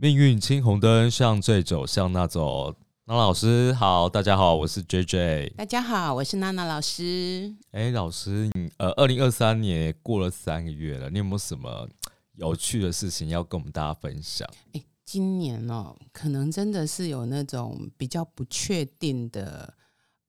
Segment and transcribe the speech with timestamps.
[0.00, 2.72] 命运青红灯，向这走，向那走。
[3.04, 5.52] 那老师好，大家好，我是 J J。
[5.56, 7.52] 大家好，我是娜娜老师。
[7.72, 11.88] 哎，老师，你呃，二零二三年过了三个月了，你有没有什么
[12.34, 14.48] 有趣的事情要跟我们大家分享？
[14.72, 19.74] 哎，今年哦，可能真的是有那种比较不确定的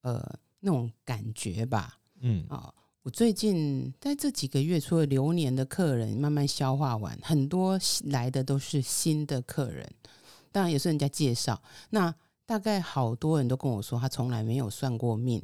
[0.01, 1.99] 呃那种感觉吧。
[2.21, 2.73] 嗯啊。
[3.03, 9.89] 我最近在这几个月，除了流年的客人慢慢消化完，很多来的都是新的客人，
[10.51, 11.61] 当然也是人家介绍。
[11.91, 12.13] 那
[12.45, 15.41] 大概好多人都跟我说，他从来没有算过命，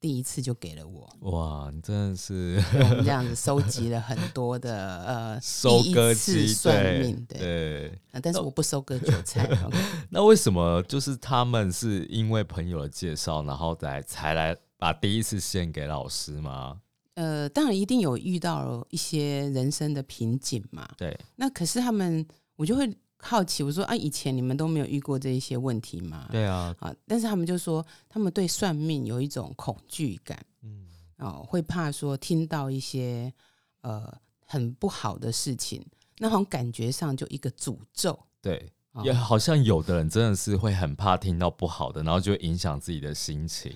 [0.00, 1.30] 第一次就给了我。
[1.30, 2.58] 哇，你真的是
[3.04, 7.92] 这样子 收集了很多的呃收割机算命对，
[8.22, 9.46] 但是我不收割韭菜。
[10.08, 16.80] 那为什么就是他们是因为朋友的介绍，然后再才来把第一次献给老师吗？
[17.16, 20.88] 呃，当然一定有遇到一些人生的瓶颈嘛。
[20.96, 22.24] 对，那可是他们，
[22.56, 26.28] 我就会好奇，我说啊，以前你们都没有遇过这一些问题吗？
[26.30, 33.32] 对啊，啊，但是他们就说，他们对算命有一种恐惧感，嗯，哦，会怕说听到一些
[33.80, 34.12] 呃
[34.44, 35.82] 很不好的事情，
[36.18, 38.18] 那种感觉上就一个诅咒。
[38.42, 38.70] 对，
[39.02, 43.74] 也好像有的人真的是会很怕听到不好的，然后就影响自己的心情。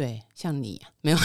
[0.00, 1.18] 对，像你没有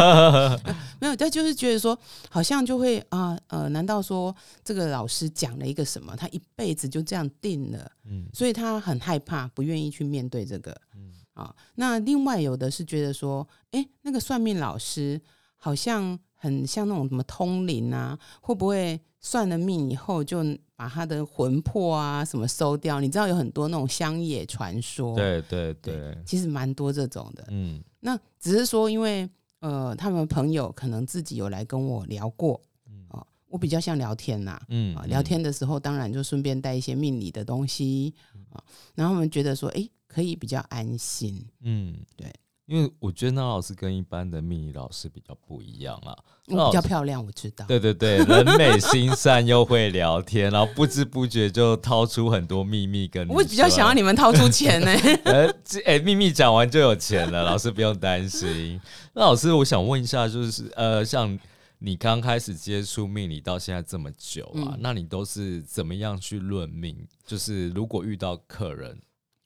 [0.98, 1.98] 没有，他就是觉得说，
[2.30, 7.92] 好像就会啊呃，难道说这个老师讲了一个什么，他一辈子就这样定了？
[8.04, 10.74] 嗯，所以他很害怕，不愿意去面对这个。
[10.94, 15.20] 嗯啊，那另外有的是觉得说，哎，那个算命老师
[15.58, 20.42] 好像很像那种什么通灵啊，会不会算了命以后就
[20.76, 23.00] 把他的魂魄啊什么收掉？
[23.00, 27.44] 你知道有很多那种乡野传说，对对对，其实蛮多这种的。
[27.50, 27.82] 嗯。
[28.00, 32.60] 那只是说，因为呃，他们朋友可能自己有来跟我聊过，
[33.08, 38.14] 啊，我比较像聊天呐，嗯，啊，聊天的时候当然就顺便带一些命理的东西
[38.50, 38.62] 啊，
[38.94, 42.32] 然后他们觉得说，哎，可以比较安心，嗯，对。
[42.66, 46.16] 因为我觉得那老师跟一般的命理老师比较不一样啊，
[46.46, 47.64] 比较漂亮，我知道。
[47.66, 53.28] 对对对，人美心善又会聊天，然后不知不觉就掏出很多秘密跟。
[53.28, 54.90] 我比较想要你们掏出钱呢。
[55.26, 55.48] 呃，
[55.84, 58.80] 哎，秘密讲完就有钱了，老师不用担心。
[59.14, 61.38] 那老师，我想问一下，就是呃，像
[61.78, 67.06] 你刚开始接触命理到现在这么久啊，那你都是怎么样去论命？
[67.24, 68.98] 就是如果遇到客人，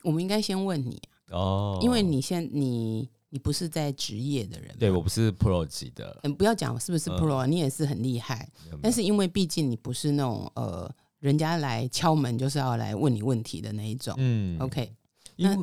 [0.05, 0.99] 我们应该先问你。
[1.31, 8.49] 哦，因为你现你你不是在职业的人，对我不是 pro 级的，嗯，不要讲是不是 pro，你也是很厉害，
[8.83, 14.93] 但是因为毕竟你不是那种呃，人家来敲门就是要来问你问题的那一种，嗯，OK，
[15.37, 15.57] 那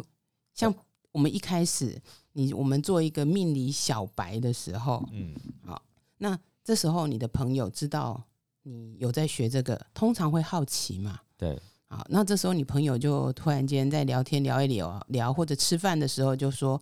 [0.54, 0.74] 像
[1.12, 2.02] 我们一开始
[2.34, 5.36] 你我们做一个命理小白的时候，嗯，
[5.66, 5.82] 好，
[6.18, 8.24] 那这时候你的朋友知道
[8.64, 11.60] 你有在学这个，通常会好奇嘛，对。
[11.90, 16.82] 好，那这时候你朋友就突然间在聊天聊一聊聊，或者吃饭的时候就说：“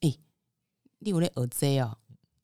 [0.00, 0.10] 哎，
[1.00, 1.94] 你有那耳贼哦，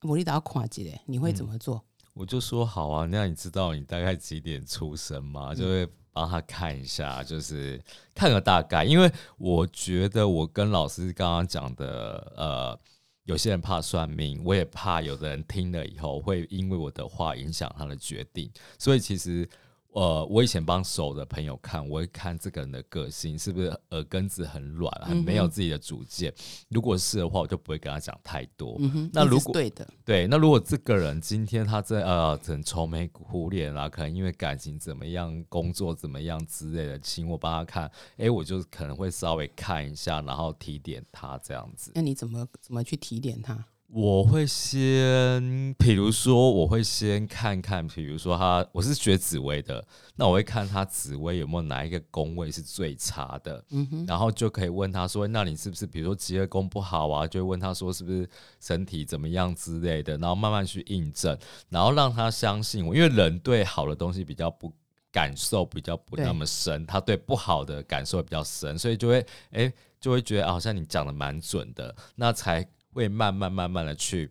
[0.03, 1.01] 我你打垮机嘞？
[1.07, 5.55] 你会怎么做？”我就说：“好啊，那你知道你大概几点出生吗？
[5.55, 7.83] 就会帮他看一下，就是
[8.15, 8.85] 看个大概。
[8.85, 12.79] 因为我觉得我跟老师刚刚讲的，呃，
[13.25, 19.49] 有些人怕算命，我也怕有的人听了以后会因为我的话影响他的决定，所以其实。”
[19.93, 26.33] 呃，我以前帮熟的朋友看，我会看这个人的个性是不是耳根子很软，很没有自己的主见。
[26.69, 28.79] 如果是的话，我就不会跟他讲太多。
[29.13, 41.93] 那如果对的，对，那如果这个人今天他在呃很愁眉苦脸啊，可能因为感情怎么样、工作怎么样之类的，请我帮他看，哎，我就可能会稍微看一下，然后提点他这样子。
[41.95, 43.63] 那你怎么怎么去提点他？
[43.95, 49.85] 我会先，比如说，我会先看看，比如说他，我是学紫薇的，
[50.17, 53.63] 那我会看他紫薇有没有哪一个宫位是最差的，
[54.07, 57.27] 然后就可以问他说，那你是不是比如说吉业宫不好啊？
[57.27, 58.27] 就问他说是不是
[58.61, 61.37] 身体怎么样之类的，然后慢慢去印证，
[61.69, 64.73] 然后让他相信我，因为人对好的东西比较不
[65.13, 72.67] 感受比较不那么深，他对不好的感受比较深，所以就会哎就会觉得好像你讲的蛮准的，那才。
[72.93, 74.31] 会慢慢慢慢的去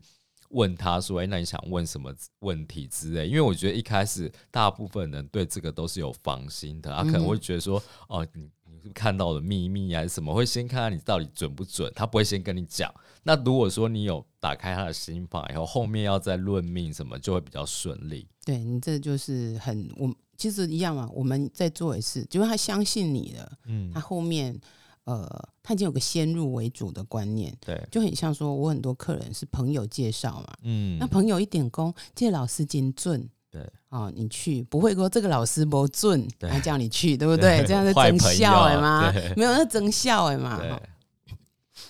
[0.49, 12.93] 问他说：“哎，那你想问什么问题之类？”因为我觉得一开始大部分人对这个都是有防心的，他可能会觉得说：“哦，你你是看到了秘密还是什么？”会先看看你到底准不准，他不会先跟你讲。
[13.23, 18.27] 那如果说你有打开他的心房以后，后面要再论命什么，就会比较顺利。
[18.43, 24.59] 对你这就是很我其实一样嘛，我们在做也是，就是他相信你了，嗯，他后面。
[25.05, 37.65] 呃，他已经有个先入为主的观念，对，就很像说，我很多客人是朋友介绍嘛，嗯，那朋友一点工，这老师金准，对，哦，你去不会说这个老师不准，他叫你去，对不对？
[37.65, 40.59] 这样是增效哎友嘛，没有那增效哎嘛。
[40.59, 40.79] 对。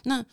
[0.04, 0.24] 那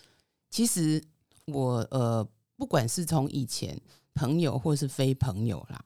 [0.49, 1.03] 其实
[1.47, 2.27] 我呃，
[2.57, 3.79] 不管是从以前
[4.15, 5.85] 朋友或是非朋友啦，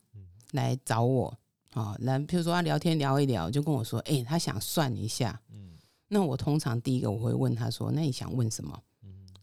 [0.52, 1.34] 来找我
[1.72, 5.40] 哦，来譬如说他聊天聊一聊，就跟我说，哎、他想算一下。
[5.50, 5.61] 嗯
[6.12, 8.78] 那我通常第一个我会问他说，那你想问什么？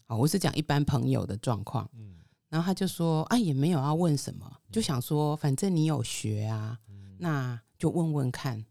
[0.05, 1.89] 啊，我是讲一般朋友的状况。
[1.97, 2.15] 嗯
[2.47, 8.63] 然后他就说啊，也没有要问什么，就想说反正你有学啊，嗯那就问问看。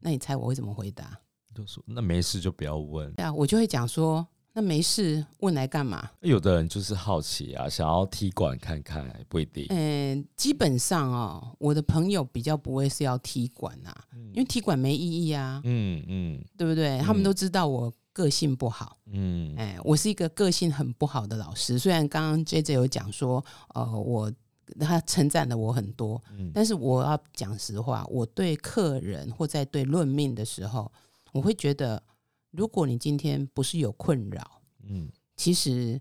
[0.00, 1.18] 那你猜我会怎么回答？
[1.54, 3.12] 就说那没事就不要问。
[3.14, 4.26] 对啊，我就会讲说，
[4.58, 6.12] 那没事，问来干嘛？
[6.22, 9.66] 有的人就是好奇啊，想要踢馆看看，不一定。
[9.68, 13.94] 嗯、基本上哦，我的朋友比较不会是要踢馆啊，
[14.32, 16.98] 因为踢馆没意义啊，嗯嗯对不对？
[17.00, 21.78] 他们都知道我个性不好，嗯哎、我是一个个性很不好的老师。
[21.78, 23.44] 虽然刚刚 J J 有讲说，
[23.74, 24.32] 呃，我
[24.80, 30.90] 他称赞了我很多，嗯但是我要讲实话，我对客人或在对论命的时候，
[31.32, 32.02] 我会觉得，
[32.50, 36.00] 如果你今天不是有困扰，嗯其实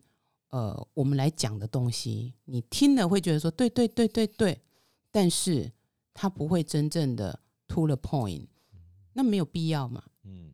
[0.50, 4.62] 呃，我们来讲的东西，你听了会觉得说对对对对对，
[5.12, 5.71] 但是
[6.13, 8.47] 它不会真正的 to the point，
[9.13, 10.03] 那没有必要嘛。
[10.24, 10.51] 嗯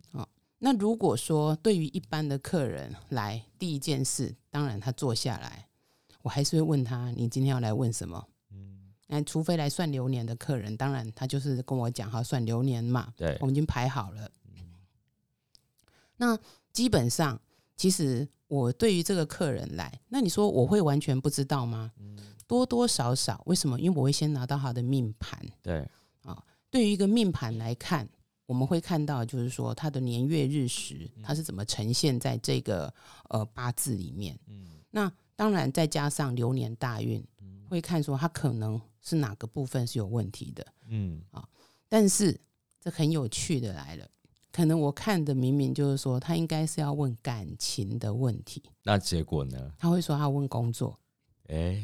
[0.64, 5.68] 那如果说对于一般的客人来，第一件事，当然他坐下来，
[6.22, 8.28] 我还是会问他：你今天要来问什么？
[8.52, 14.32] 嗯，那除非来算流年的客人，当然他就是跟我讲哈算流年嘛，对我，们已经排好了。
[16.22, 16.38] 那
[16.72, 17.42] 基本上，
[17.76, 21.92] 其实我对于这个客人来，那你说我会完全不知道吗？
[22.46, 23.80] 多多少少，为什么？
[23.80, 25.44] 因为我会先拿到他的命盘。
[25.64, 25.90] 对，
[26.22, 26.38] 啊
[26.70, 28.08] 对于一个命盘来看，
[28.46, 32.94] 我们会看到，就是说他的年月日时，嗯它是怎么呈现在这个
[33.30, 34.38] 呃八字里面。
[34.48, 37.26] 嗯那当然再加上流年大运，
[37.68, 40.64] 会看说他可能是哪个部分是有问题的。
[40.88, 41.44] 嗯啊
[41.90, 42.40] 但是
[42.80, 44.08] 这很有趣的来了，
[44.52, 49.72] 可能我看的明明就是说他应该是要问感情的问题，那结果呢？
[49.78, 51.00] 他会说他问工作，
[51.48, 51.82] 哎，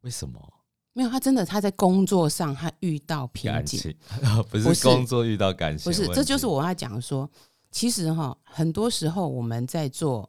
[0.00, 0.52] 为什么？
[0.92, 3.94] 没有，他真的他在工作上他遇到瓶颈，
[4.50, 7.30] 不是工作遇到感情不是，这就是我要讲说，
[7.70, 10.28] 其实哈，很多时候我们在做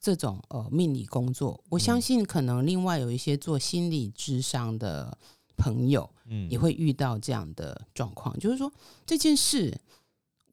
[0.00, 5.16] 这种呃命理工作，我相信可能另外有一些做心理智商的
[5.56, 6.50] 朋友嗯。
[6.50, 8.72] 也会遇到这样的状况，就是说
[9.06, 9.80] 这件事，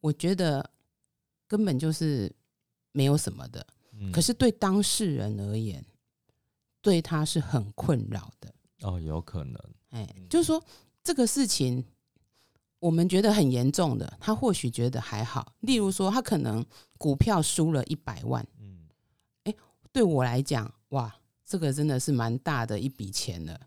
[0.01, 0.69] 我觉得
[1.47, 2.31] 根本就是
[2.91, 5.83] 没有什么的，嗯可是对当事人而言，
[6.81, 8.53] 对他是很困扰的。
[8.81, 9.59] 哦，有可能，
[9.89, 10.63] 哎，就是说
[11.03, 11.83] 这个事情，
[12.79, 15.55] 我们觉得很严重的，他或许觉得还好。
[15.61, 16.63] 例如说，他可能
[16.97, 18.87] 股票输了一百万，嗯
[19.91, 23.59] 对我来讲，哇，这个真的是蛮大的一笔钱了。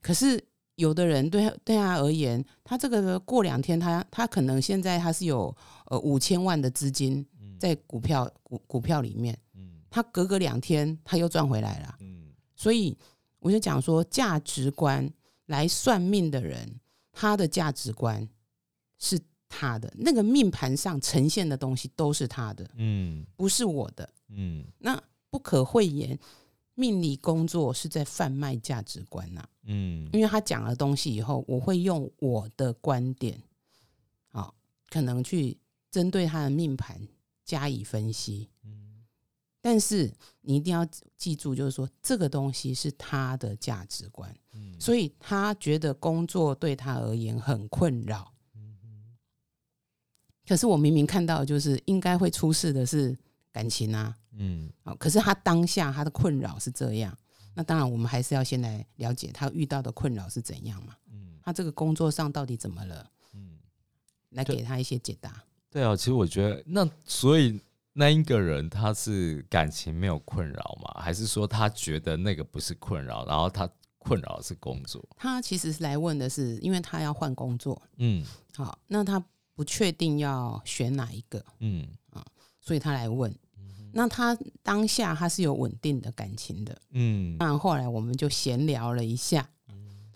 [0.00, 0.40] 可是
[0.76, 5.54] 有的人对他对他而言，他这个过两天他他可能现在他是有
[5.86, 7.24] 呃五千万的资金
[7.58, 11.96] 在股票股股票里面，嗯他隔个两天他又赚回来了。
[12.00, 12.96] 嗯所以
[13.38, 15.08] 我就讲说，价值观
[15.46, 16.80] 来算命的人，
[17.12, 18.26] 他的价值观
[18.98, 19.18] 是
[19.48, 24.08] 他的，那个命盘上呈现的东西都是他的，嗯不是我的。
[24.28, 25.00] 嗯那
[25.30, 26.18] 不可讳言，
[26.74, 30.08] 命理工作是在贩卖价值观呐、嗯。
[30.12, 33.42] 因为他讲了东西以后，我会用我的观点，
[34.30, 34.52] 啊、
[34.88, 35.58] 可能去
[35.90, 37.00] 针对他的命盘
[37.44, 38.48] 加以分析。
[38.64, 39.04] 嗯。
[39.60, 40.12] 但是
[40.42, 44.78] 你一定要记住，就是说这个东西是他的价值观，嗯。
[44.80, 48.30] 所以他觉得工作对他而言很困扰。
[50.46, 53.16] 可是我明明看到，就是应该会出事的是
[53.50, 54.70] 感情啊，嗯。
[54.82, 57.16] 好，可是他当下他的困扰是这样，
[57.54, 61.38] 那当然我们还是要先来了解他遇到的困扰是怎样嘛，嗯。
[61.42, 63.58] 他这个工作上到底怎么了，嗯，
[64.30, 65.44] 来给他一些解答。
[65.70, 67.60] 对啊，其实我觉得那所以
[67.92, 71.00] 那一个人他是感情没有困扰吗？
[71.00, 75.04] 还是说他觉得那个不是困扰，然后他困扰的是工作？
[75.16, 78.24] 他其实是来问的是，因为他要换工作，嗯。
[78.56, 79.22] 好，那他
[79.54, 81.86] 不确定要选哪一个，嗯。
[82.10, 82.24] 啊
[82.60, 83.34] 所以他来问。
[83.94, 87.38] 那他当下他是有稳定的感情的，嗯。
[87.38, 89.48] 当然后来我们就闲聊了一下，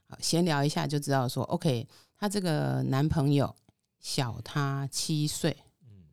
[0.09, 3.55] 好，闲聊一下就知道说，OK，他这个男朋友
[4.01, 6.05] 小他七岁，嗯。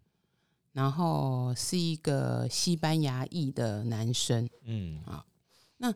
[0.71, 5.01] 然后是一个西班牙裔的男生，嗯。
[5.05, 5.25] 啊，
[5.77, 5.93] 那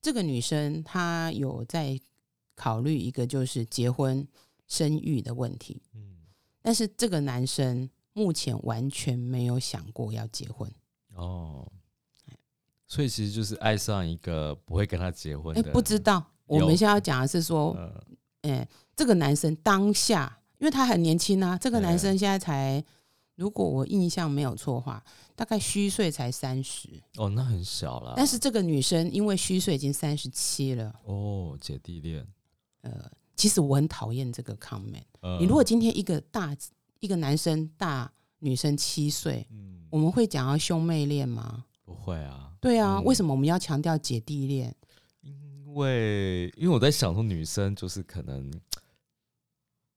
[0.00, 1.98] 这个女生她有在
[2.54, 4.26] 考虑一个就是结婚
[4.66, 6.18] 生育的问题，嗯。
[6.60, 10.70] 但是这个男生目前完全没有想过要结婚，
[11.14, 11.66] 哦，
[12.86, 16.24] 所以其实就是爱上一个不会跟他结婚哎，的，不知道。
[16.46, 18.04] 我们现在要讲的是说，呃
[18.42, 22.84] 哎，这个男生当下，因为他很年轻啊，这个男生现在才，
[23.36, 25.02] 如果我印象没有错的话，
[25.34, 26.88] 大概虚岁才三十。
[27.16, 28.12] 哦，那很小了。
[28.16, 30.94] 但是这个女生因为虚岁已经三十七了。
[31.04, 32.26] 哦，姐弟恋。
[32.82, 35.04] 呃，其实我很讨厌这个 comment。
[35.38, 36.54] 你如果今天一个大
[36.98, 38.12] 一个男生大
[38.42, 41.64] 女生七岁，嗯，我们会讲到兄妹恋吗？
[41.84, 42.52] 不会啊。
[42.60, 44.74] 对啊，为什么我们要强调姐弟恋？
[45.20, 48.52] 因为因为我在想说，女生就是可能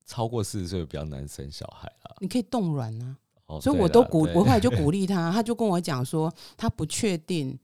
[0.06, 2.14] 超过四十岁比较难生小孩啊。
[2.20, 3.16] 你可以冻卵啊，
[3.60, 7.58] 所以我都鼓，我后来就鼓励他， 他就跟我讲说，他不确定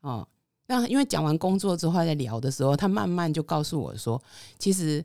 [0.00, 0.26] 哦。
[0.66, 4.22] 那因为讲完工作之后在聊的时候，他慢慢就告诉我说，
[4.58, 5.04] 其实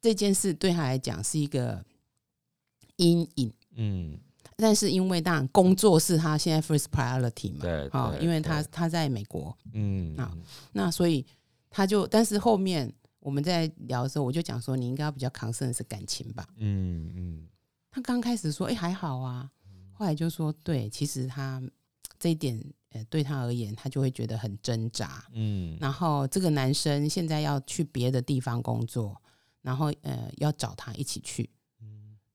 [0.00, 1.82] 这件事对他来讲是一个
[2.96, 3.50] 阴影。
[3.76, 4.18] 嗯，
[4.62, 10.32] 但是因为当然工作是他现在 first priority 嘛，对，啊，因为他他在美国，嗯啊，
[10.72, 11.26] 那所以。
[11.74, 16.46] 他就，但是后面我们在聊的时候，我就讲说，你应该要比较抗胜的是感情吧。
[16.58, 17.48] 嗯嗯。
[17.90, 19.50] 他刚开始说，哎，还好啊。
[19.94, 21.62] 后来就说，对，其实他
[22.18, 25.24] 这一点，呃，对他而言，他就会觉得很挣扎。
[25.32, 25.78] 嗯。
[25.80, 29.16] 然后这个男生现在要去别的地方工作，
[29.62, 31.48] 然后呃，要找他一起去。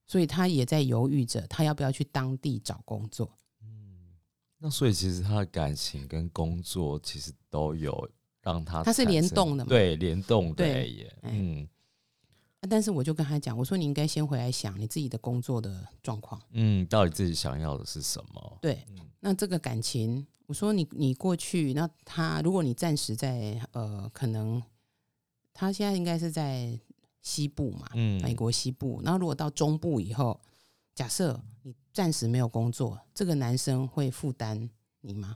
[0.08, 0.10] 嗯。
[0.10, 3.30] 所以他也在犹豫着，他要不要去当地找工作。
[3.62, 4.16] 嗯。
[4.58, 8.10] 那所以其实他的感情跟工作其实都有。
[8.44, 9.68] 让他他是联动的嘛？
[9.68, 11.14] 对，联动的耶。
[11.24, 11.68] 嗯，
[12.70, 16.42] 但是我就跟他讲，我说你应该先回来想你自己的工作的状况。
[16.52, 18.58] 嗯，到底自己想要的是什么？
[18.62, 18.86] 对，
[19.20, 24.64] 那这个感情，我说你你过去，那他如果你暂时在呃，可能
[25.54, 26.80] 他现在应该是在
[27.28, 29.02] 西部嘛，嗯，美国西部。
[29.04, 30.40] 然后如果到中部以后，
[30.96, 34.70] 假设你暂时没有工作，这个男生会负担
[35.02, 35.36] 你吗？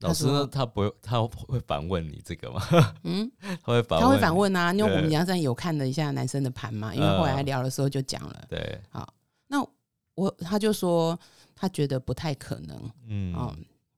[0.00, 0.46] 老师呢？
[0.46, 2.60] 他不会，他会反问你这个吗？
[3.04, 3.30] 嗯，
[3.62, 4.72] 他会反，他会反问啊。
[4.72, 8.44] 因为我们梁山有看了一下男生的盘嘛，因为后来聊的时候就讲了。
[8.48, 9.14] 对，好，
[9.46, 9.66] 那
[10.14, 11.18] 我他就说
[11.54, 13.54] 他觉得不太可能，嗯，哦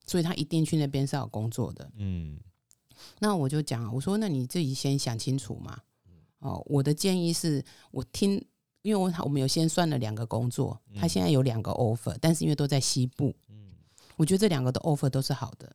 [0.07, 1.91] 所以他一定去那边是要工作的。
[1.97, 2.39] 嗯，
[3.19, 5.77] 那我就讲，我说那你自己先想清楚嘛。
[6.39, 8.33] 哦，我的建议是我听，
[8.83, 13.73] 因为我我们有先算了两个工作，他现在有两个 offer，但是因为都在西部，嗯，
[14.17, 15.75] 我觉得这两个的 offer 都是好的。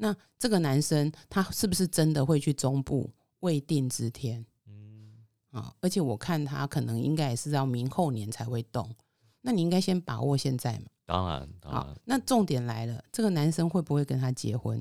[0.00, 3.10] 那这个男生他是不是真的会去中部
[3.40, 4.46] 未定之天？
[4.66, 8.94] 嗯啊，而且我看他可能应该也是要明后年才会动。
[9.40, 10.86] 那你应该先把握现在嘛。
[11.04, 11.94] 当然，好。
[12.04, 14.80] 那重点来了，这个男生会不会跟他结婚？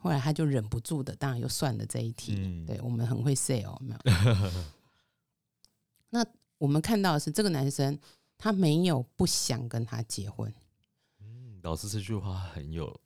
[0.00, 2.64] 后来他就忍不住的，当然又算了这一题。
[2.66, 4.00] 对我们很会 say 哦，没有。
[6.10, 6.24] 那
[6.58, 7.96] 我们看到的是这个男生
[8.36, 10.52] 他没有不想跟他结婚。
[11.20, 12.98] 嗯，老师这句话很有。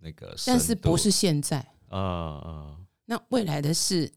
[0.00, 1.58] 那个，但是不是现在？
[1.88, 2.76] 啊啊！
[3.06, 4.08] 那未来的事，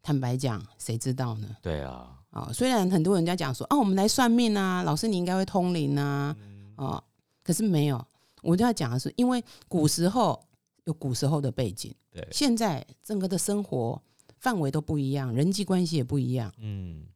[0.00, 1.56] 坦白讲，谁知道呢？
[1.60, 6.34] 对啊，啊，虽然很多人家讲说，啊，我们来算命啊，老师你应该会通灵啊，
[6.76, 7.04] 啊，
[7.42, 8.02] 可是没有。
[8.40, 10.42] 我就要讲的是，因为古时候
[10.84, 14.00] 有古时候的背景，对，现在整个的生活
[14.38, 17.06] 范围都不一样，人际关系也不一样，嗯。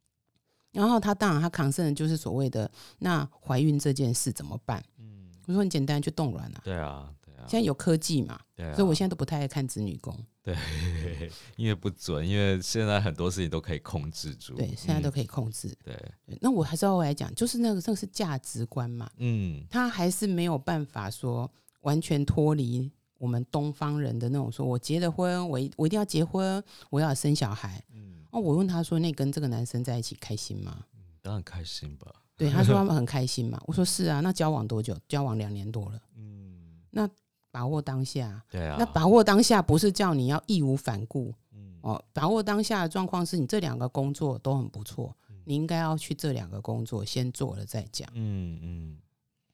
[0.73, 2.69] 然后他当然他扛胜的就是所谓的
[2.99, 4.85] 那怀孕这件事怎么办？
[4.99, 6.61] 嗯，我说很简单，就冻卵了。
[6.65, 7.15] 对啊。
[7.47, 10.19] 现在有科技嘛，所以我现在都不太爱看子女宫。
[10.43, 10.57] 对，
[11.57, 14.55] 因为不准，因为现在很多事情都可以控制住。
[14.55, 15.77] 对，现在都可以控制。
[15.85, 15.95] 对，
[16.41, 19.11] 那我还是要来讲，就是那个，这个是价值观嘛。
[19.19, 21.51] 嗯，他还是没有办法说
[21.83, 27.83] 完全脱离我们东方人的那种，说我结了婚，我我一定要结婚，我要生小孩。
[27.93, 30.85] 嗯，哦，我问他说，那跟这个男生在一起开心吗？
[30.95, 32.15] 嗯，当然开心吧。
[32.37, 33.61] 对，他说他们很开心嘛。
[33.67, 34.97] 我说是啊，那交往多久？
[35.09, 36.01] 交往两年多了。
[36.17, 37.09] 嗯，那。
[37.55, 48.99] 把握当下，对啊，那把握当下不是叫你要义无反顾，嗯哦，把握当下的状况是你这两个工作都很不错，你应该要去这两个工作先做了再讲，嗯嗯。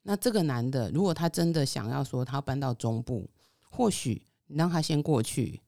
[0.02, 3.28] 那这个男的，如果他真的想要说他要搬到中部，
[3.70, 5.62] 或许你让他先过去，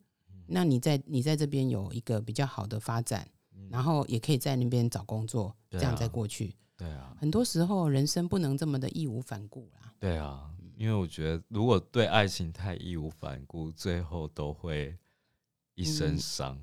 [0.46, 3.26] 那你在你在这边有一个比较好的发展，
[3.70, 7.16] 然后也可以在那边找工作，这样再过去，对啊。
[7.18, 10.50] 很多时候人生不能这么的义无反顾啦，对啊。
[10.74, 14.98] 因为我觉得，如果对爱情太义无反顾，最后都会
[15.74, 16.58] 一身伤。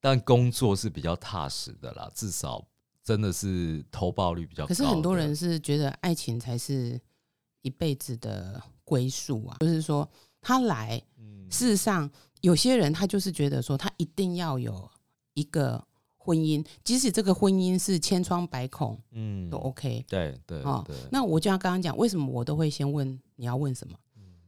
[0.00, 2.66] 但工作是比较踏实的啦，至少
[3.04, 4.68] 真的是投报率比较高。
[4.68, 7.00] 可是很多人是觉得爱情才是
[7.60, 8.60] 一辈子的
[8.92, 10.06] 归宿啊，就是说
[10.40, 11.02] 他来，
[11.50, 12.10] 事实上
[12.42, 14.90] 有些人他就是觉得说他一定要有
[15.32, 15.82] 一个。
[16.24, 20.04] 婚姻，即使这个婚姻是千疮百孔，嗯，都 OK。
[20.06, 23.98] 对对哦，那我就要刚刚讲，为什么我都会先问你要问什么？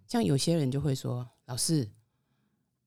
[0.06, 1.90] 像有些人就会说，老师，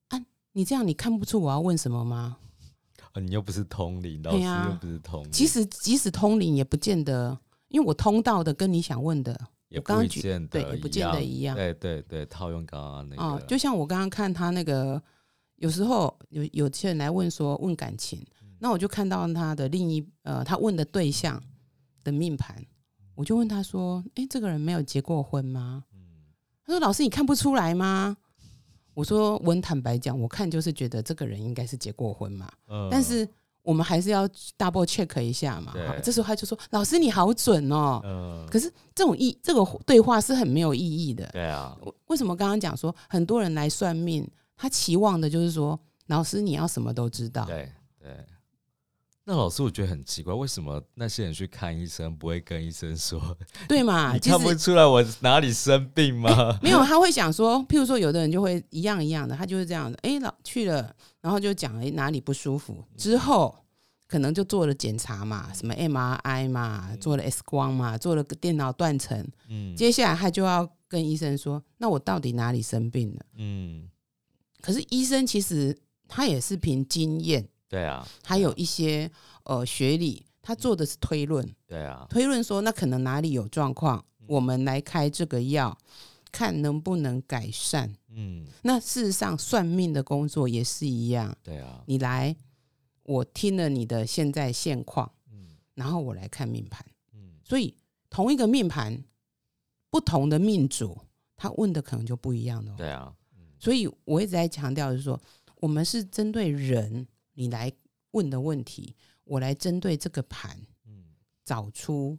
[0.08, 0.18] 啊，
[0.54, 2.38] 你这样你看不出我要问什么吗？
[3.22, 5.32] 你又不是通灵，老师又不是通灵。
[5.34, 7.38] 其实即使通灵，也不见得，
[7.68, 9.38] 因为我通到的跟你想问的，
[9.70, 11.56] 也不见得，对，也不见得一样。
[11.56, 15.02] 对对对，套用刚刚那个，哦，就像我刚刚看他那个，
[15.58, 18.26] 有时候有有些人来问说问感情，
[18.60, 21.42] 那我就看到他的另一呃，他问的对象
[22.04, 22.64] 的命盘，
[23.16, 25.84] 我就问他说：“哎，这个人没有结过婚吗？”
[26.66, 28.18] 他说：“老师，你看不出来吗？”
[28.94, 32.52] 我说：“我很坦白讲，我看就是觉得这个人应该是结过婚嘛。
[32.68, 33.28] 嗯，但是
[33.68, 34.26] 我们还是要
[34.58, 35.74] double check 一下嘛。
[36.02, 41.28] 这时候他就说：‘老师，你好准哦。’嗯，可是这种意这个对话是很没有意义的。
[41.34, 47.44] 对啊，为什么刚刚讲说很多人来算命，他期望的就是说，老师你要什么都知道。
[47.44, 47.70] 对
[48.00, 48.10] 对。”
[49.30, 53.22] 那老师，我觉得很奇怪，为什么那些人去看医生不会跟医生说？
[53.68, 54.14] 对嘛？
[54.16, 56.58] 你看不出来我哪里生病吗？
[56.64, 60.00] 没有，他会想说，譬如说，有的人就会一样一样的，他就是这样的。
[60.02, 60.96] 哎，老去了，
[61.28, 63.54] 然后就讲哎哪里不舒服，之后
[64.08, 69.28] 可能就做了检查嘛，什么 MRI 嘛，做了 X 光嘛，做了个电脑断层。
[69.50, 73.26] 嗯，接下来他就要跟医生说，那我到底哪里生病了？
[73.36, 73.90] 嗯，
[74.62, 77.46] 可是医生其实他也是凭经验。
[77.68, 79.12] 对啊，还有一些
[79.44, 81.46] 呃学理，他做的是推论。
[81.68, 85.78] 对啊，推论说那可能哪里有状况，我们来开这个药，
[86.38, 87.92] 看能不能改善。
[88.10, 91.36] 嗯，那事实上算命的工作也是一样。
[91.42, 92.36] 对啊，你来，
[93.02, 96.86] 我听了你的现在现况，嗯，然后我来看命盘。
[97.14, 97.76] 嗯，所以
[98.08, 99.04] 同一个命盘，
[99.90, 100.96] 不同的命主，
[101.36, 102.72] 他问的可能就不一样的。
[102.76, 103.12] 对啊，
[103.58, 105.20] 所以我一直在强调，就是说
[105.56, 107.08] 我们是针对人。
[107.34, 107.72] 你来
[108.12, 111.04] 问的问题，我来针对这个盘，嗯，
[111.44, 112.16] 找出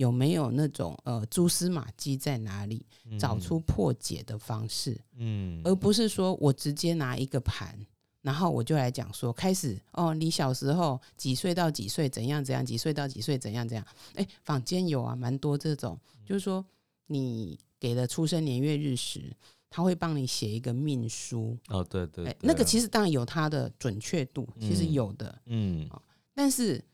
[0.00, 2.86] 有没有那种呃蛛丝马迹在哪里，
[3.18, 7.78] 找出破解的方式，嗯，而不是说我直接拿一个盘，
[8.22, 16.64] 然后我就来讲说，开始哦，你小时候几岁到几岁怎样怎样，几岁到几岁怎样怎样，哎，坊间有啊，蛮多这种，就是说
[17.08, 19.36] 你给了出生年月日时。
[19.72, 25.88] 他会帮你写一个命书哦，对对，那个其实当然有它的准确度，其实有的，嗯，
[26.34, 26.84] 但是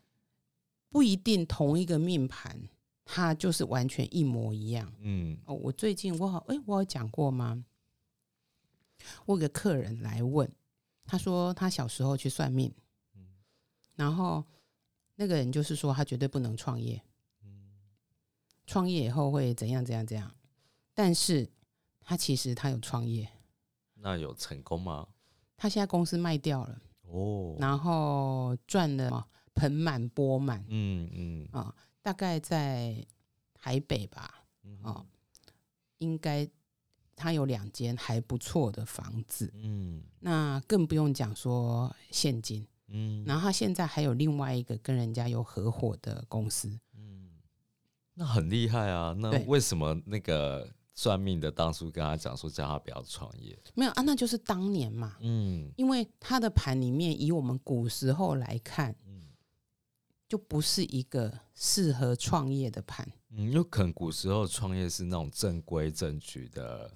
[0.91, 2.55] 不一定同一个命盘，
[3.07, 7.63] 它就是完全一模一样，嗯，哦，我最近我好，哎，我有讲过吗？
[9.25, 10.51] 我有个客人来问，
[11.05, 12.73] 他说他小时候去算命，
[13.15, 13.27] 嗯，
[13.95, 14.43] 然后
[15.15, 17.01] 那个人就是说他绝对不能创业，
[17.43, 17.71] 嗯，
[18.65, 20.35] 创业以后会怎样怎样怎样，
[20.93, 21.49] 但是。
[22.09, 23.29] 他其实他有创业，
[23.95, 25.05] 那有成功吗？
[25.57, 31.75] 他现在公司卖掉了哦，然后赚了盆满钵满，嗯嗯啊，
[32.07, 33.05] 大概在
[33.53, 34.45] 台北吧，
[34.81, 35.05] 哦，
[35.97, 36.47] 应该
[37.17, 47.29] 他有两间还不错的房子，嗯，那更不用讲说现金，嗯，然后他现在还有另外一个跟人家有合伙的公司，嗯，
[48.13, 50.65] 那很厉害啊，那为什么那个？
[50.99, 59.06] 算命的当初跟他讲说，叫他不要创业，没有啊，那就是当年嘛，嗯，因为他的盘里面，以我们古时候来看，嗯，
[60.27, 66.91] 就不是一个适合创业的盘，嗯，有可能古时候创业是那种正规正矩的，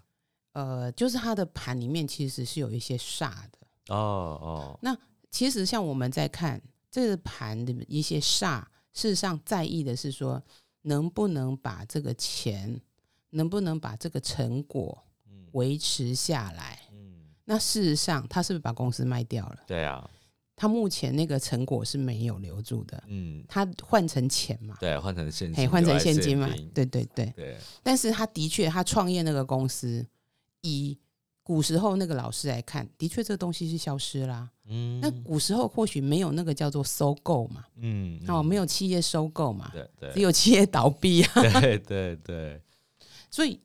[0.54, 4.98] 呃，就是它的盘里面其实是有一些煞的，哦哦，那
[5.30, 8.62] 其实像我们在看这个盘的一些煞，
[8.94, 10.44] 事实上在意的是说，
[10.82, 12.82] 能不能把这个钱。
[13.34, 15.02] 能不能把这个成果
[15.54, 16.82] 维持下来？
[16.91, 19.60] 嗯，那事实上，他是不是把公司卖掉了？
[19.65, 20.06] 对啊，
[20.62, 23.04] 他目前那个成果是没有留住的。
[23.08, 24.78] 嗯，他换成钱嘛？
[24.80, 26.47] 对，换成现金，换成现金嘛？
[26.71, 27.58] 对对对对。
[27.82, 30.06] 但是他的确，他创业那个公司，
[30.62, 30.95] 以
[31.41, 34.52] 古时候那个老师来看，的确这个东西是消失啦。
[34.67, 37.65] 嗯，那古时候或许没有那个叫做收购嘛？
[37.78, 39.71] 嗯，哦，没有企业收购嘛？
[39.74, 41.41] 对对，只有企业倒闭啊。
[41.60, 42.62] 对对对。
[43.32, 43.60] 所以，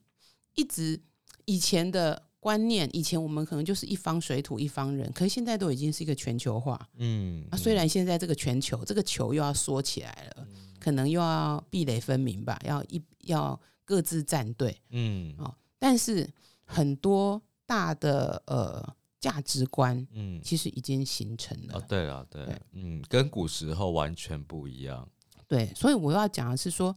[0.55, 0.99] 一直
[1.45, 6.89] 以前的观念，以前我们可能就是一方水土一方人，可是现在都已经是一个全球化。
[6.95, 10.47] 嗯，啊，虽然现在这个全球这个球又要缩起来了，
[10.79, 14.81] 可能又要壁垒分明吧，要一要各自站队。
[14.91, 16.33] 嗯，哦，但是
[16.65, 21.79] 很多大的呃价值观，嗯，其实已经形成了。
[21.79, 25.09] 哦，对了，对，嗯，跟古时候完全不一样。
[25.49, 26.97] 对，所以我要讲的是说。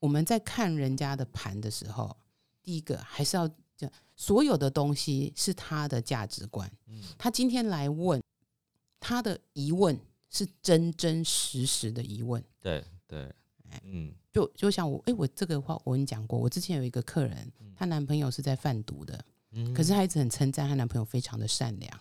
[0.00, 2.16] 我们在看人家的盘的时候，
[2.62, 3.46] 第一个还是要
[3.86, 6.70] 讲，所有的东西是他的价值观。
[6.88, 8.22] 嗯，他今天来问，
[8.98, 9.98] 他的疑问
[10.30, 12.42] 是真真实实的疑问。
[12.60, 13.32] 对对，
[13.84, 19.24] 嗯，就就像我，哎，我这个话我跟你讲过，我之前有一个客人，她男朋友是在贩毒的，
[19.74, 22.00] 可是她一直很称赞她男朋友非常的善良。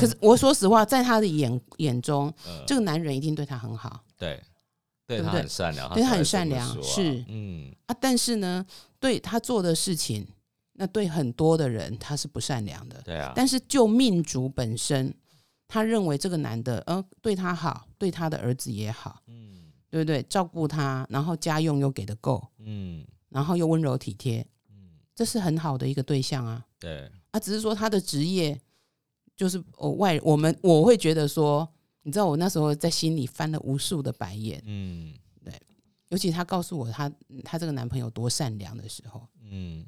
[0.00, 2.32] 可是我说实话，在她的眼眼中，
[2.66, 4.02] 这个男人一定对她很好。
[4.16, 4.42] 对，
[5.06, 7.96] 对他很善良，对他很善良，是嗯啊。
[8.00, 8.66] 但是呢，
[8.98, 10.26] 对他做的事情，
[10.76, 13.00] 那对很多的人他是不善良的。
[13.02, 13.32] 对啊。
[13.34, 15.14] 但是就命主本身，
[15.66, 20.22] 他认为这个男的，呃，对他好，对他的儿子也好，嗯，对不对？
[20.24, 26.64] 照顾他，然后家用又给的够，嗯，然后又温柔体贴，嗯，这是很好的一个对象啊。
[26.78, 28.60] 对啊，只是说他的职业
[29.36, 31.68] 就是哦外，我们我会觉得说。
[32.02, 35.12] 你知道我那时候在心里翻了无数的白眼，嗯，
[35.44, 35.52] 对，
[36.10, 37.10] 尤其他告诉我她
[37.42, 39.84] 她这个男朋友多善良的时候，嗯，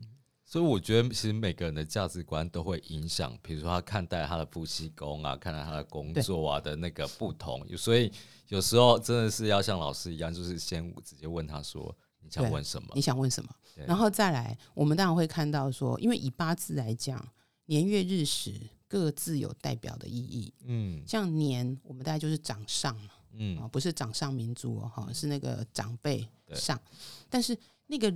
[0.50, 8.10] 所以我觉得其实每个人的价值观都会影响，比如说他看待他的夫妻宫啊，看待他的工作啊的那个不同，所以
[8.48, 13.50] 有时候真的是要像老师一样，就是先直接问他说你想问什么，你想问什么，
[13.86, 17.22] 然后再来，我们当然会看到说，因为以八字来讲，
[17.66, 18.54] 年月日时。
[18.90, 23.58] 各自有代表的意义，嗯，像年，我们大概就是掌上嘛，嗯。
[23.58, 26.80] 啊，不是掌上明珠哦，哈，是那个长辈上，
[27.28, 27.54] 但是
[27.86, 28.10] 那个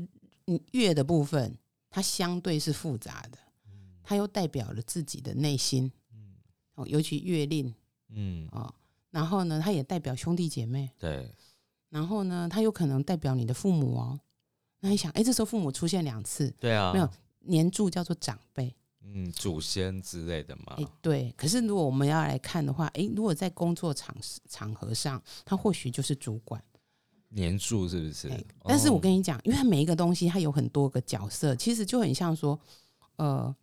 [0.70, 1.54] 月的部分，
[1.92, 3.38] 它相对是复杂的，
[4.02, 6.34] 它又代表了自己的内心，嗯，
[6.74, 7.72] 哦，尤其月令，
[8.08, 8.74] 嗯啊，
[9.10, 11.30] 然后呢，它也代表兄弟姐妹，对，
[11.90, 14.18] 然后呢，它有可能代表你的父母哦，
[14.80, 17.08] 那你想，哎，这时候父母出现两次，对啊，没有
[17.40, 18.74] 年柱叫做长辈。
[19.04, 20.76] 嗯，祖先之类的嘛。
[20.78, 21.34] 哎，对。
[21.36, 24.16] 可是如果我们要来看的话，哎，如果在工作场
[24.48, 26.62] 场合上，他或许就是主管。
[27.32, 28.30] 年柱是不是？
[28.64, 32.58] 但是我跟你讲，因为它每一个东西它有很多个角色，其实就很像说，
[33.16, 33.54] 呃，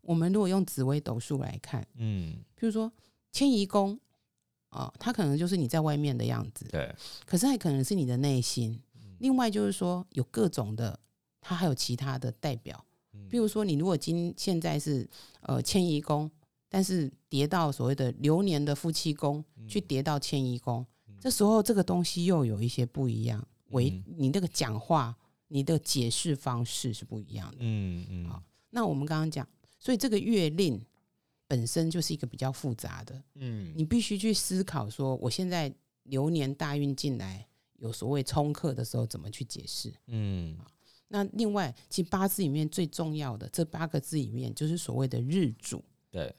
[0.00, 2.90] 我们如果用紫微斗数来看，嗯，比如说
[3.30, 3.98] 迁移宫，
[4.68, 6.94] 啊，它可能就是你在外面的样子，对。
[7.24, 8.80] 可是还可能是你的内心。
[9.18, 10.98] 另外就是说，有各种的，
[11.40, 12.84] 它还有其他的代表。
[13.30, 15.08] 比如说，你如果今现在是
[15.42, 16.28] 呃迁移宫，
[16.68, 20.84] 但是叠到所谓的流年的夫妻宫，去叠到迁移宫，
[21.22, 23.46] 这时候这个东西又有一些不一样。
[23.68, 27.58] 为你那个讲话，你的解释方式是不一样的。
[27.60, 28.28] 嗯嗯。
[28.28, 30.84] 好，那我们刚刚讲，所以这个月令
[31.46, 33.22] 本身就是一个比较复杂的。
[33.36, 33.72] 嗯。
[33.76, 39.94] 你必须去思考说，我现在流年大运进来，有所谓冲克的时候，怎么去解释？
[40.08, 40.58] 嗯。
[41.06, 45.84] 那另外，其实八字里面最重要的这八个字里面，就是所谓的日主。
[46.10, 46.34] 对，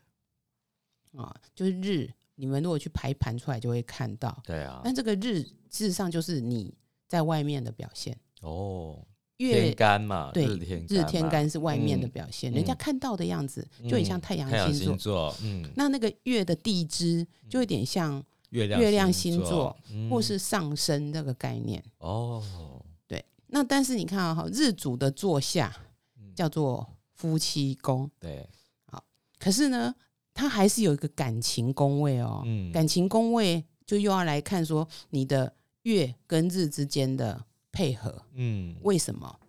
[1.14, 2.12] 啊，就是日。
[2.36, 4.42] 你们如果去排盘出来，就会看到。
[4.46, 4.82] 对啊。
[4.84, 6.74] 但这个日，事实上就是你
[7.08, 8.18] 在外面的表现。
[8.42, 9.06] 哦。
[9.38, 10.32] 月干嘛？
[10.32, 15.36] 对，日天日天干是外面的表现，人家看到的样子就很像太阳星座。
[15.42, 15.70] 嗯。
[15.76, 19.76] 那那个月的地支就有点像月亮月亮星座，
[20.10, 21.84] 或是上升这个概念。
[21.98, 22.42] 哦。
[23.08, 25.76] 对那但是你看啊，哈，日主的坐下
[26.36, 28.48] 叫做夫妻宫，对，
[28.86, 29.04] 好，
[29.40, 29.94] 可是呢，
[30.34, 39.40] 它还是有一个感情宫位哦，嗯，感情宫位就又要来看说你的月跟日之间的配合，嗯，为什么？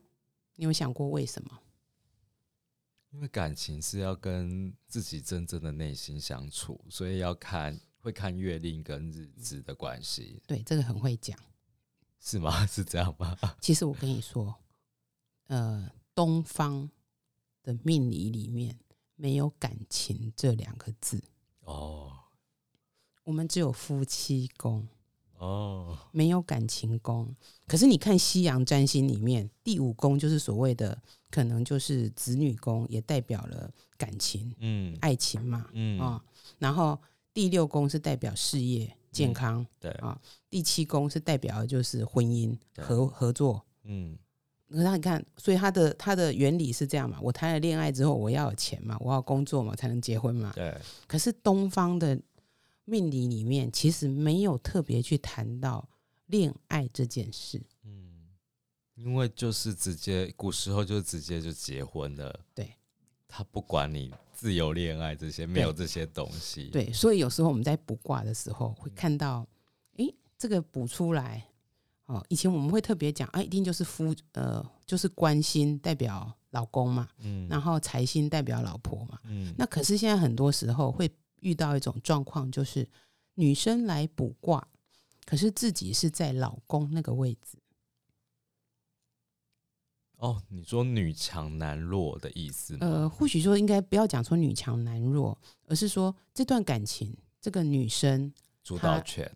[0.56, 1.60] 你有想过为什么？
[3.10, 10.42] 因为感情是要跟自己真正的内心相处，所以要看会看月令跟日支的关系。
[10.46, 11.38] 对，这个很会讲。
[12.20, 12.64] 是吗？
[12.66, 13.36] 是这样吗？
[13.60, 14.54] 其实我跟你说，
[15.46, 16.90] 呃，东方
[17.62, 18.76] 的命理里面
[19.24, 21.18] 没有感情这两个字
[21.60, 22.12] 哦，
[23.22, 24.86] 我们只有夫妻宫
[25.38, 27.34] 哦，没有感情宫。
[27.66, 36.22] 可是你看西洋占星里面，第五宫就是所谓的，可能就是子女宫，也代表了感情，嗯，爱情嘛，嗯啊，
[36.58, 37.00] 然后
[37.32, 38.94] 第六宫是代表事业。
[39.10, 44.18] 健康对啊，第七宫是代表的就是婚姻合合作，嗯，
[44.82, 47.18] 那你看，所以它的它的原理是这样嘛？
[47.22, 50.52] 我谈了恋爱之后，我要有钱嘛，我要工作嘛，才能结婚嘛。
[50.54, 50.76] 对。
[51.06, 52.20] 可是东方的
[52.84, 55.88] 命理里面其实没有特别去谈到
[56.26, 58.28] 恋爱这件事，嗯，
[58.94, 62.74] 因为就是直接古时候就直接就结婚了，对，
[63.28, 64.12] 他不管你。
[64.36, 69.46] 自由恋爱这些没有这些东西，对，所以有时候我们在卜卦的时候会看到，
[69.96, 70.04] 哎，
[70.36, 71.46] 这个卜出来
[72.06, 82.86] 哦，以前我们会特别讲，啊，一定就是夫呃，就是官心代表老公嘛，嗯，然后财星代表老婆嘛，嗯，那可是现在很多时候会遇到一种状况，就是
[83.34, 84.68] 女生来卜卦，
[85.24, 87.58] 可是自己是在老公那个位置。
[90.16, 92.76] 哦，你说女强男弱的意思？
[92.80, 99.30] 呃，或许说应该不要讲说女强男弱，而是说这段感情，这个女生主导权，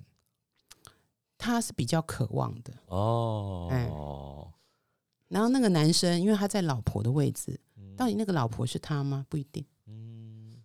[1.38, 4.52] 她是比较渴望的哦。
[5.28, 7.60] 然后那个男生，因为他在老婆的位置，
[7.94, 9.26] 到底那个老婆是他吗？
[9.28, 9.62] 不一定。
[9.86, 10.56] 嗯，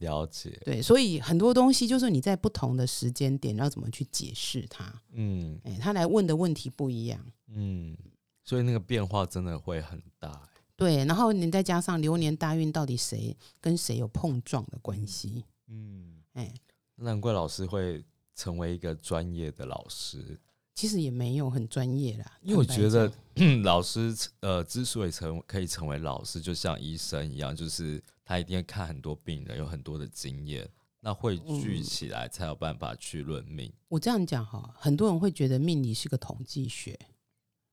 [0.00, 0.60] 了解。
[0.64, 4.92] 对，所以很多东西就是你在不同的时间点要怎么去解释他。
[5.12, 7.24] 嗯，哎，他来问的问题不一样。
[7.46, 7.96] 嗯，
[8.42, 10.48] 所以那个变化真的会很大。
[10.74, 15.44] 对，然后你再加上流年大运，到底谁跟谁有碰撞的关系？
[15.68, 16.52] 嗯，哎，
[16.96, 18.04] 难怪老师会
[18.40, 20.40] 成为一个专业的老师。
[20.74, 23.12] 其实也没有很专业啦，因为我觉得
[23.62, 30.66] 老师呃之所以成可以成为老师，就像医生一样，就是他一定要看很多病人，有很多的经验，
[31.00, 33.70] 那汇聚起来才有办法去论命。
[33.88, 36.98] 我这样讲哈，很多人会觉得命理是个统计学，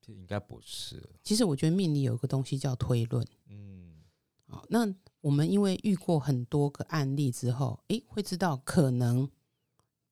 [0.07, 1.01] 应该不是。
[1.23, 3.25] 其实我觉得命理有一个东西叫推论。
[3.47, 4.01] 嗯，
[4.49, 4.85] 好，那
[5.21, 9.29] 我们因为遇过很多个案例之后，诶，会知道可能。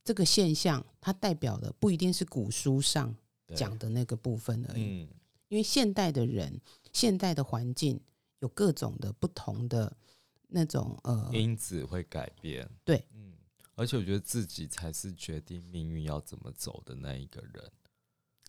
[0.05, 3.13] 这个现象，它代表的不一定是古书上
[3.55, 4.83] 讲的那个部分而已。
[4.83, 5.09] 嗯，
[5.49, 6.61] 因为现代的人、
[6.93, 7.99] 现代的环境
[8.39, 9.91] 有各种的不同的
[10.47, 12.69] 那种呃因子会改变。
[12.83, 13.33] 对，嗯，
[13.73, 17.71] 而且我觉得自己才是决定命运要怎么走的那一个人。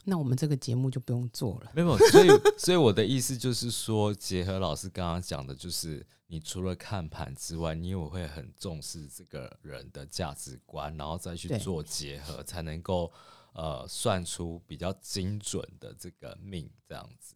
[0.09, 1.73] 那我们这个节目就不用做了。
[1.75, 13.13] 没有，所以所以我的意思就是说，结合老师刚刚讲的，就是你除了看盘之外，你也会很重视这个人的价值观，然后再去做结合，才能够
[13.53, 17.35] 呃算出比较精准的这个命这样子。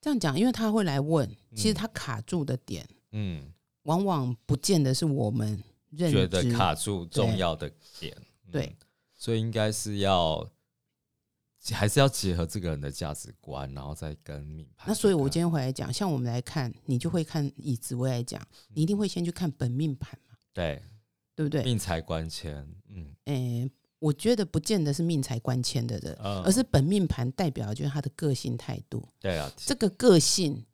[0.00, 5.60] 这样讲，因为他会来问，其实他卡住的点，嗯，往往不见得是我们
[5.96, 8.16] 觉得卡住重要的点。
[8.52, 8.76] 对，
[9.16, 10.48] 所以应该是要。
[11.72, 14.88] 还是要结合这个人的价值观，然后再跟命盘。
[14.88, 18.40] 那所以，我今天回来讲，像我们来看，你就会看以紫薇来讲，
[18.74, 20.36] 你一定会先去看本命盘嘛？
[20.52, 20.82] 对，
[21.34, 21.62] 对不对？
[21.64, 29.06] 命财官迁，嗯，诶，我觉得不见得是命财官迁的人，而是本命盘代表就是他的个性态度。
[29.20, 30.64] 对啊，这个个性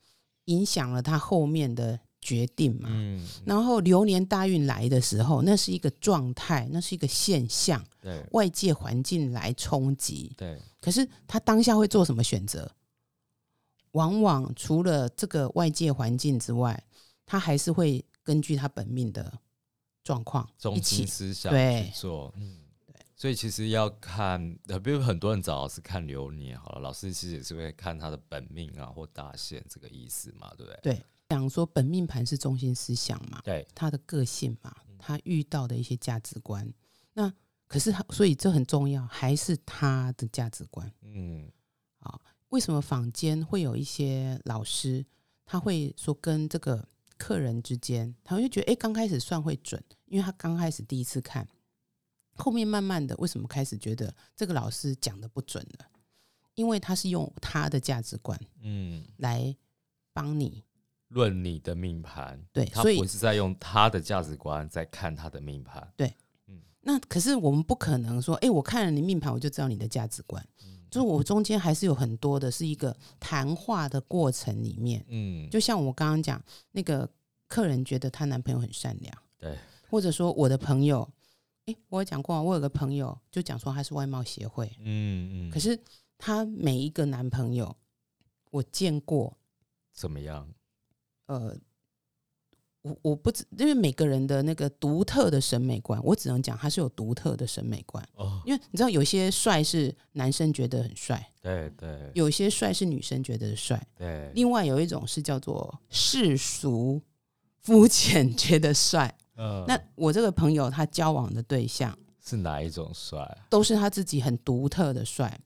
[0.45, 1.99] 影响了他后面的。
[2.25, 12.69] 决定嘛，嗯，然后流年大运来的时候，那是一个状态，那是一个现象，对，外界环境来冲击，对，可是他当下会做什么选择？
[13.93, 16.83] 往往除了这个外界环境之外，
[17.27, 19.31] 他还是会根据他本命的
[20.03, 22.57] 状况，中心思想去做，嗯，
[22.87, 30.81] 对，所以其实要看，呃，比如很多人找老师看流年，好了，老师其实也是会看他的本命啊或大限这个意思嘛，对不对？
[30.83, 31.03] 对。
[31.35, 33.41] 讲说本命盘是中心思想嘛？
[33.43, 36.73] 对，他的个性嘛，他遇到的一些价值观。
[37.13, 37.33] 那
[37.67, 40.93] 可是他，所以这很重要，还是他的价值观。
[41.03, 41.51] 嗯，
[41.99, 42.21] 啊，
[42.51, 45.05] 为什么坊间会有一些老师，
[45.45, 46.87] 他会说跟这个
[47.19, 51.49] 客人之间，他会觉得，哎，刚开始算会准，因为他刚开始第一次看，
[52.37, 55.87] 后面慢慢的，为什么开始觉得这个老师讲的不准了？
[56.55, 59.57] 因为他是用他的价值观，嗯，来
[60.13, 60.63] 帮你。
[61.15, 66.13] 论你的命盘，对，他不是在用他的价值观在看他的命盘，对，
[66.49, 70.45] 嗯，那可是我们不可能说，哎，我看了你命盘，我就知道你的价值观，
[70.91, 77.09] 就是我中间还是有很多的，是一个谈话的过程里面，嗯，就像我刚刚讲，那个
[77.47, 79.57] 客人觉得她男朋友很善良，对，
[79.89, 81.09] 或者说我的朋友，
[81.67, 85.79] 哎，我有讲过，我有个朋友就讲说他是外貌协会，嗯嗯，可是
[86.19, 87.77] 她每一个男朋友
[88.51, 89.37] 我见过
[89.93, 90.49] 怎么样？
[91.27, 91.57] 呃，
[92.83, 98.07] 我我不知，因为每个人的那个独特的审美观，我只能讲他是有独特的审美观。
[98.17, 104.31] 哦，因为你知道，有些帅是男生觉得很帅，对对；有些帅是女生觉得帅，对。
[104.35, 107.01] 另外有一种是叫做世俗
[107.61, 109.13] 肤浅觉得帅。
[109.37, 113.19] 嗯，那我这个朋友他交往的对象是哪一种帅？
[113.49, 115.41] 都是他自己很独特的帅。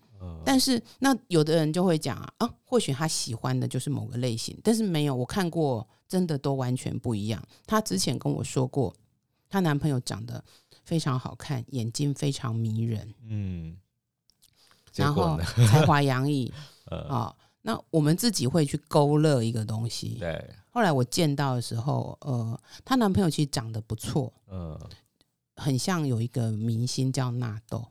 [0.44, 7.42] 但是那有的人就会讲啊，啊，或许他喜欢的就是某个类型，但是没有我看过，真的都完全不一样。
[7.66, 8.94] 她之前跟我说过，
[9.48, 10.42] 她男朋友长得
[10.84, 13.76] 非常好看，眼睛非常迷人，嗯，
[14.94, 16.52] 然后才华洋溢，
[16.90, 20.16] 啊，那我们自己会去勾勒一个东西。
[20.18, 24.78] 对，后来我见到的时候，呃，她男朋友其实长得不错，嗯，
[25.56, 27.86] 很像有一个明星叫纳豆。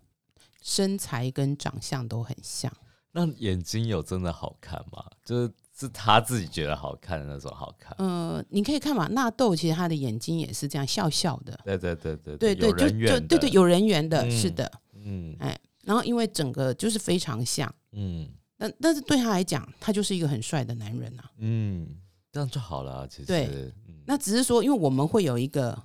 [0.67, 2.69] 身材跟长相都很像，
[3.13, 5.01] 那眼睛有真的好看吗？
[5.23, 7.95] 就是是他自己觉得好看的那种好看。
[7.99, 11.57] 嗯，你可以看嘛，纳豆其实他的眼睛也是这样笑笑的。
[11.63, 18.27] 对对对对对对，就就对对有人缘的，是的，嗯，哎，然后因为整个就是非常像，嗯，
[18.57, 21.87] 但但是对他来讲，他就是一个很帅的男人啊，嗯，
[22.29, 23.25] 这样就好了，其实。
[23.25, 23.73] 对，
[24.05, 25.81] 那只是说，因为我们会有一个。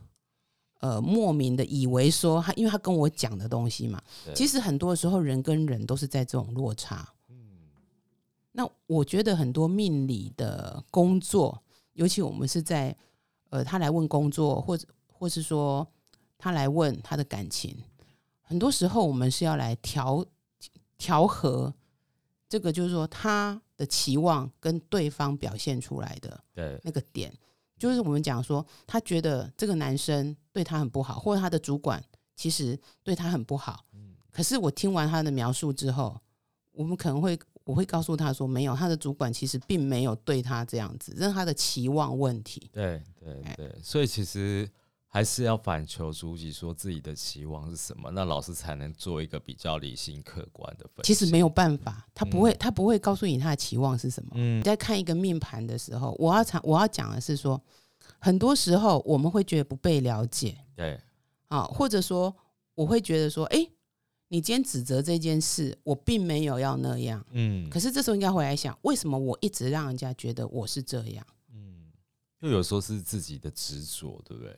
[0.83, 4.03] 呃，莫名的以为说他，因为他跟我讲的东西嘛，
[4.35, 7.09] 其实很多时候人跟人都是在这种落差。
[7.29, 7.37] 嗯，
[8.51, 12.97] 那我觉得很多命理的工作，尤其我们是在
[13.51, 15.87] 呃他来问工作，或者或是说
[16.37, 17.77] 他来问他的感情，
[18.41, 20.27] 很多时候我们是要来调
[20.99, 21.73] 调和
[22.49, 26.81] 这个，就是说他的期望跟对方表现出来的对。
[26.83, 27.33] 那个点，
[27.83, 32.01] 就是我们讲说他觉得这个男生对他很不好，或者他的主管
[32.37, 33.85] 其实对他很不好。
[34.31, 36.17] 可是我听完他的描述之后，
[36.71, 42.71] 我们可能会我会告诉他说，没有，他的主管其实并没有对他这样子，这是他的期望问题。
[42.73, 44.71] 对对对，所以其实
[45.15, 51.13] 还是要反求诸己，说自己的期望是什么，那老师才能做一个比较理性客观的分析。
[51.13, 54.31] 其实没有办法，他不会，他不会告诉你他的期望是什么。
[54.37, 57.61] 嗯，你在看一个命盘的时候，我要讲我要讲的是说，
[58.19, 60.99] 很多时候我们会觉得不被了解，对，
[61.49, 62.35] 啊，或者说
[62.75, 63.69] 我会觉得说，哎。
[64.29, 71.27] 你今天指责这件事，我并没有要那样，嗯，可是这时候应该回来想，为什么我一直让人家觉得我是这样？
[71.53, 71.93] 嗯，
[72.41, 74.57] 就有时候是自己的执着，对不对？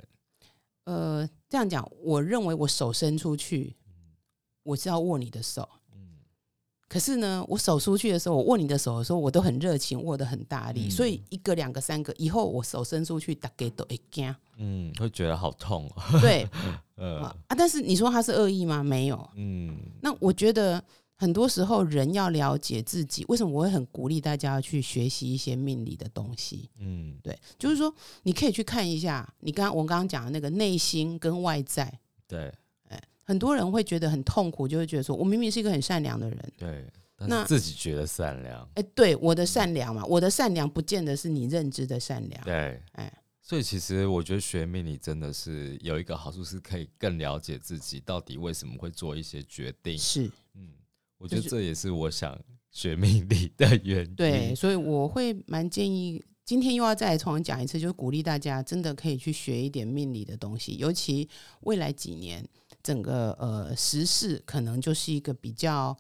[0.84, 3.76] 呃，这样讲，我认为我手伸出去，
[4.62, 5.68] 我是要握你的手。
[6.86, 15.90] 可是呢，我手出去的时候，我握你的手的时候，我都很热情，握得很大力，所以一个、两个、三个，以后我手伸出去，大概都会惊，嗯，会觉得好痛。
[16.20, 16.46] 对，
[16.94, 18.84] 呃啊，但是你说他是恶意吗？
[18.84, 19.76] 没有，嗯。
[20.00, 20.80] 那我觉得
[21.24, 26.68] 很多时候人要了解自己，为什么我会很鼓励大家要去学习一些命理的东西？
[26.78, 31.90] 嗯，对，就是说你可以去看一下，你刚刚我刚刚讲的那个内心跟外在，
[32.28, 32.52] 对。
[32.90, 36.84] 哎很多人会觉得很痛苦，就会觉得说，我明明是一个很善良的人，对，
[37.16, 43.10] 那自己觉得善良，哎，对，我的善良嘛，我的善良不见得是你认知的善良，对，哎，
[43.40, 50.32] 所以其实我觉得学命理真的是有一个好处，是可以更了解自己到底为什么会做一些决定，是，嗯，
[51.24, 52.38] 我觉得这也是我想
[52.70, 56.22] 学命理的原因，对，所以我会蛮建议。
[56.44, 61.26] 今天又要再重新讲一次，就是鼓励大家真的可以去学一点命理的东西，尤其
[61.60, 62.46] 未来几年
[62.82, 65.96] 整个呃时事可能就是一个比较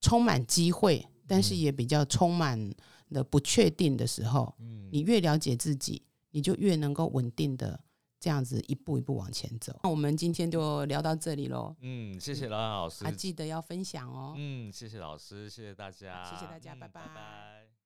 [0.00, 2.72] 充满机会，但是也比较充满
[3.10, 4.54] 的不确定的时候。
[4.60, 7.80] 嗯，你越了解自己，你就越能够稳定的
[8.20, 9.78] 这样子一步一步往前走。
[9.82, 11.74] 那我们今天就聊到这里喽。
[11.80, 14.34] 嗯，谢谢老老师，还记得要分享哦。
[14.36, 17.77] 嗯，谢谢老师，谢谢大家，谢谢大家，拜拜。